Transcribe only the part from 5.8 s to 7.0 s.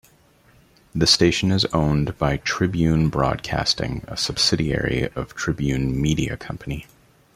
Media Company.